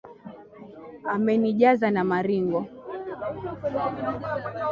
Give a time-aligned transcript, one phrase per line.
[1.13, 2.59] Amenijaza na maringo